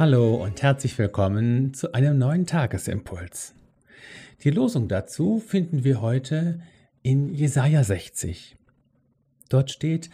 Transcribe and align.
Hallo 0.00 0.36
und 0.36 0.62
herzlich 0.62 0.96
willkommen 0.96 1.74
zu 1.74 1.92
einem 1.92 2.16
neuen 2.16 2.46
Tagesimpuls. 2.46 3.52
Die 4.42 4.48
Losung 4.48 4.88
dazu 4.88 5.40
finden 5.46 5.84
wir 5.84 6.00
heute 6.00 6.62
in 7.02 7.34
Jesaja 7.34 7.84
60. 7.84 8.56
Dort 9.50 9.70
steht: 9.70 10.08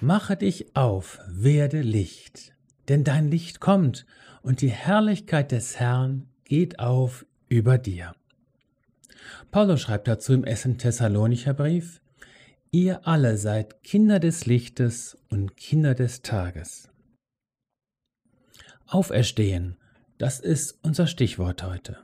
Mache 0.00 0.38
dich 0.38 0.74
auf, 0.74 1.18
werde 1.28 1.82
Licht, 1.82 2.54
denn 2.88 3.04
dein 3.04 3.30
Licht 3.30 3.60
kommt 3.60 4.06
und 4.40 4.62
die 4.62 4.70
Herrlichkeit 4.70 5.52
des 5.52 5.78
Herrn 5.78 6.30
geht 6.44 6.78
auf 6.78 7.26
über 7.50 7.76
dir. 7.76 8.14
Paulus 9.50 9.82
schreibt 9.82 10.08
dazu 10.08 10.32
im 10.32 10.44
Essen 10.44 10.78
Thessalonicher 10.78 11.52
Brief: 11.52 12.00
Ihr 12.70 13.06
alle 13.06 13.36
seid 13.36 13.82
Kinder 13.82 14.18
des 14.18 14.46
Lichtes 14.46 15.18
und 15.28 15.58
Kinder 15.58 15.94
des 15.94 16.22
Tages. 16.22 16.88
Auferstehen, 18.88 19.76
das 20.16 20.38
ist 20.38 20.78
unser 20.82 21.08
Stichwort 21.08 21.64
heute. 21.64 21.98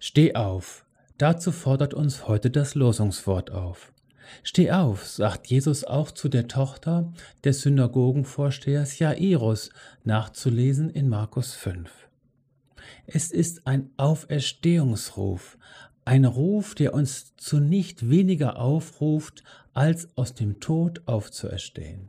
Steh 0.00 0.34
auf, 0.34 0.84
dazu 1.16 1.52
fordert 1.52 1.94
uns 1.94 2.26
heute 2.26 2.50
das 2.50 2.74
Losungswort 2.74 3.52
auf. 3.52 3.92
Steh 4.42 4.72
auf, 4.72 5.06
sagt 5.06 5.46
Jesus 5.46 5.84
auch 5.84 6.10
zu 6.10 6.28
der 6.28 6.48
Tochter 6.48 7.12
des 7.44 7.62
Synagogenvorstehers 7.62 8.98
Jairus, 8.98 9.70
nachzulesen 10.02 10.90
in 10.90 11.08
Markus 11.08 11.54
5. 11.54 11.88
Es 13.06 13.30
ist 13.30 13.64
ein 13.64 13.90
Auferstehungsruf, 13.96 15.56
ein 16.04 16.24
Ruf, 16.24 16.74
der 16.74 16.94
uns 16.94 17.36
zu 17.36 17.60
nicht 17.60 18.10
weniger 18.10 18.58
aufruft, 18.58 19.44
als 19.72 20.08
aus 20.16 20.34
dem 20.34 20.58
Tod 20.58 21.02
aufzuerstehen. 21.06 22.08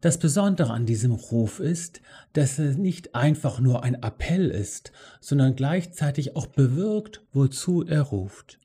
Das 0.00 0.18
Besondere 0.18 0.72
an 0.72 0.86
diesem 0.86 1.12
Ruf 1.12 1.60
ist, 1.60 2.00
dass 2.32 2.58
er 2.58 2.74
nicht 2.74 3.14
einfach 3.14 3.60
nur 3.60 3.84
ein 3.84 4.02
Appell 4.02 4.50
ist, 4.50 4.92
sondern 5.20 5.54
gleichzeitig 5.54 6.36
auch 6.36 6.46
bewirkt, 6.46 7.22
wozu 7.32 7.84
er 7.84 8.02
ruft. 8.02 8.58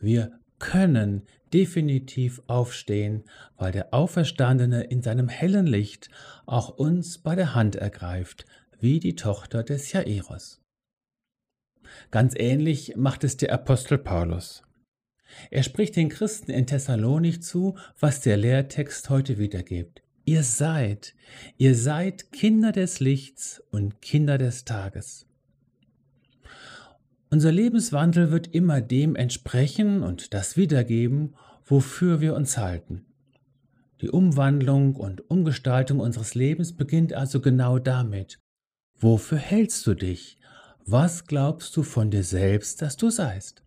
Wir 0.00 0.38
können 0.58 1.22
definitiv 1.52 2.42
aufstehen, 2.46 3.24
weil 3.56 3.72
der 3.72 3.94
Auferstandene 3.94 4.84
in 4.84 5.02
seinem 5.02 5.28
hellen 5.28 5.66
Licht 5.66 6.10
auch 6.46 6.68
uns 6.68 7.18
bei 7.18 7.34
der 7.34 7.54
Hand 7.54 7.76
ergreift, 7.76 8.44
wie 8.80 9.00
die 9.00 9.14
Tochter 9.14 9.62
des 9.62 9.92
Jairus. 9.92 10.60
Ganz 12.10 12.34
ähnlich 12.36 12.96
macht 12.96 13.24
es 13.24 13.36
der 13.36 13.52
Apostel 13.52 13.98
Paulus. 13.98 14.62
Er 15.50 15.62
spricht 15.62 15.96
den 15.96 16.08
Christen 16.08 16.50
in 16.50 16.66
Thessalonik 16.66 17.42
zu, 17.42 17.76
was 17.98 18.20
der 18.20 18.36
Lehrtext 18.36 19.10
heute 19.10 19.38
wiedergibt. 19.38 20.02
Ihr 20.28 20.42
seid, 20.42 21.14
ihr 21.56 21.74
seid 21.74 22.32
Kinder 22.32 22.70
des 22.70 23.00
Lichts 23.00 23.62
und 23.70 24.02
Kinder 24.02 24.36
des 24.36 24.66
Tages. 24.66 25.26
Unser 27.30 27.50
Lebenswandel 27.50 28.30
wird 28.30 28.48
immer 28.48 28.82
dem 28.82 29.16
entsprechen 29.16 30.02
und 30.02 30.34
das 30.34 30.58
wiedergeben, 30.58 31.34
wofür 31.64 32.20
wir 32.20 32.34
uns 32.34 32.58
halten. 32.58 33.06
Die 34.02 34.10
Umwandlung 34.10 34.96
und 34.96 35.30
Umgestaltung 35.30 35.98
unseres 35.98 36.34
Lebens 36.34 36.76
beginnt 36.76 37.14
also 37.14 37.40
genau 37.40 37.78
damit. 37.78 38.38
Wofür 38.98 39.38
hältst 39.38 39.86
du 39.86 39.94
dich? 39.94 40.38
Was 40.84 41.26
glaubst 41.26 41.74
du 41.74 41.82
von 41.82 42.10
dir 42.10 42.22
selbst, 42.22 42.82
dass 42.82 42.98
du 42.98 43.08
seist? 43.08 43.62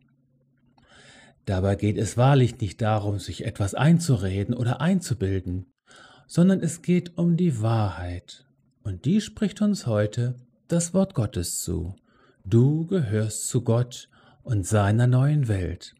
Dabei 1.46 1.74
geht 1.74 1.98
es 1.98 2.18
wahrlich 2.18 2.60
nicht 2.60 2.84
darum, 2.84 3.18
sich 3.18 3.46
etwas 3.46 3.74
einzureden 3.74 4.54
oder 4.54 4.80
einzubilden 4.80 5.66
sondern 6.32 6.62
es 6.62 6.82
geht 6.82 7.18
um 7.18 7.36
die 7.36 7.62
Wahrheit. 7.62 8.46
Und 8.84 9.04
die 9.04 9.20
spricht 9.20 9.62
uns 9.62 9.86
heute 9.86 10.40
das 10.70 10.94
Wort 10.94 11.14
Gottes 11.14 11.60
zu. 11.60 11.94
Du 12.46 12.88
gehörst 12.88 13.50
zu 13.50 13.66
Gott 13.66 14.08
und 14.42 14.66
seiner 14.66 15.08
neuen 15.08 15.50
Welt. 15.50 15.94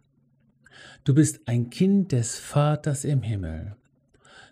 Du 1.04 1.14
bist 1.14 1.42
ein 1.50 1.70
Kind 1.70 2.14
des 2.14 2.40
Vaters 2.40 3.04
im 3.04 3.24
Himmel. 3.24 3.76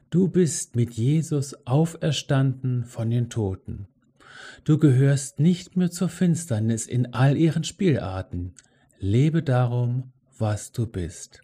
Du 0.09 0.27
bist 0.27 0.75
mit 0.75 0.95
Jesus 0.95 1.55
auferstanden 1.65 2.83
von 2.83 3.09
den 3.09 3.29
Toten. 3.29 3.87
Du 4.65 4.79
gehörst 4.79 5.39
nicht 5.39 5.77
mehr 5.77 5.91
zur 5.91 6.09
Finsternis 6.09 6.87
in 6.87 7.13
all 7.13 7.37
ihren 7.37 7.63
Spielarten. 7.63 8.53
Lebe 8.97 9.43
darum, 9.43 10.11
was 10.37 10.73
du 10.73 10.87
bist. 10.87 11.41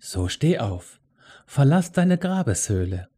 So 0.00 0.26
steh 0.26 0.58
auf, 0.58 0.98
Verlass 1.48 1.92
deine 1.92 2.18
Grabeshöhle. 2.18 3.08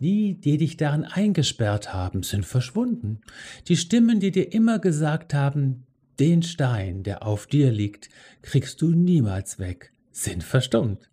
Die, 0.00 0.40
die 0.40 0.56
dich 0.56 0.78
darin 0.78 1.04
eingesperrt 1.04 1.92
haben, 1.92 2.22
sind 2.22 2.46
verschwunden. 2.46 3.20
Die 3.68 3.76
Stimmen, 3.76 4.20
die 4.20 4.30
dir 4.30 4.54
immer 4.54 4.78
gesagt 4.78 5.34
haben, 5.34 5.84
den 6.18 6.42
Stein, 6.42 7.02
der 7.02 7.26
auf 7.26 7.46
dir 7.46 7.70
liegt, 7.70 8.08
kriegst 8.40 8.80
du 8.80 8.92
niemals 8.92 9.58
weg, 9.58 9.92
sind 10.12 10.44
verstummt. 10.44 11.10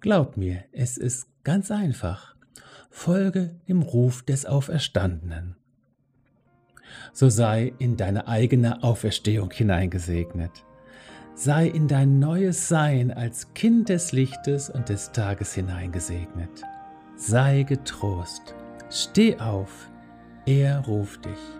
Glaub 0.00 0.36
mir, 0.36 0.64
es 0.72 0.98
ist 0.98 1.28
ganz 1.44 1.70
einfach. 1.70 2.34
Folge 2.90 3.54
dem 3.68 3.82
Ruf 3.82 4.24
des 4.24 4.46
Auferstandenen. 4.46 5.54
So 7.12 7.28
sei 7.28 7.72
in 7.78 7.96
deine 7.96 8.26
eigene 8.26 8.82
Auferstehung 8.82 9.52
hineingesegnet 9.52 10.64
sei 11.38 11.68
in 11.68 11.86
dein 11.86 12.18
neues 12.18 12.66
Sein 12.66 13.12
als 13.12 13.54
Kind 13.54 13.88
des 13.90 14.10
Lichtes 14.10 14.68
und 14.68 14.88
des 14.88 15.12
Tages 15.12 15.54
hineingesegnet. 15.54 16.50
Sei 17.14 17.62
getrost, 17.62 18.56
steh 18.90 19.38
auf, 19.38 19.88
er 20.46 20.80
ruft 20.80 21.26
dich. 21.26 21.57